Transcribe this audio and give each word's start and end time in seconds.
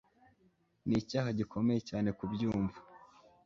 nicyaha 0.87 1.29
gikomeye 1.39 1.79
cyane 1.89 2.09
kubyumva 2.17 2.77